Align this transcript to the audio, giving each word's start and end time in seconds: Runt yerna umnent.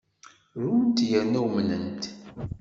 Runt 0.63 0.97
yerna 1.09 1.39
umnent. 1.45 2.01